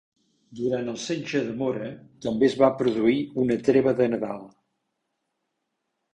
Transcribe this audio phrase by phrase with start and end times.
[0.59, 1.89] Durant el setge de Mora
[2.27, 4.43] també es va produir una Treva de Nadal.